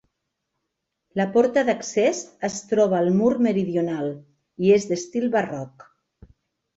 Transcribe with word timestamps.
La 1.19 1.25
porta 1.33 1.63
d'accés 1.67 2.21
es 2.49 2.55
troba 2.71 2.97
al 2.99 3.09
mur 3.17 3.29
meridional 3.49 4.09
i 4.69 4.73
és 4.79 4.89
d'estil 4.93 5.29
barroc. 5.37 5.87